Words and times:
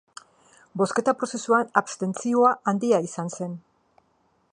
Bozketa 0.81 1.13
prozesuan, 1.19 1.69
abstentzioa 1.81 2.55
handia 2.73 3.03
izan 3.11 3.31
zen. 3.37 3.55